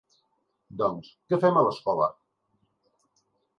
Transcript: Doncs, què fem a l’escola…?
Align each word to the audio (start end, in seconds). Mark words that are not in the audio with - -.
Doncs, 0.79 1.11
què 1.33 1.39
fem 1.45 1.61
a 1.61 1.63
l’escola…? 1.69 2.09